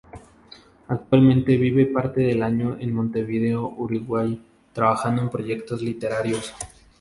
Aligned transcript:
Actualmente 0.87 1.57
vive 1.57 1.85
parte 1.85 2.21
del 2.21 2.41
año 2.41 2.75
en 2.79 2.91
Montevideo, 2.91 3.67
Uruguay, 3.77 4.41
trabajando 4.73 5.21
en 5.21 5.29
proyectos 5.29 5.83
literarios. 5.83 6.55